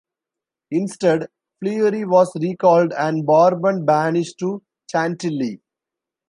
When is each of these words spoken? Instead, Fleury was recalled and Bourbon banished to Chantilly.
Instead, 0.71 1.27
Fleury 1.59 2.05
was 2.05 2.31
recalled 2.41 2.91
and 2.93 3.23
Bourbon 3.23 3.85
banished 3.85 4.39
to 4.39 4.63
Chantilly. 4.91 5.61